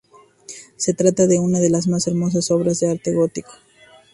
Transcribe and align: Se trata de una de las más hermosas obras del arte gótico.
Se 0.77 0.95
trata 0.95 1.27
de 1.27 1.37
una 1.37 1.59
de 1.59 1.69
las 1.69 1.87
más 1.87 2.07
hermosas 2.07 2.49
obras 2.49 2.79
del 2.79 2.89
arte 2.89 3.13
gótico. 3.13 3.51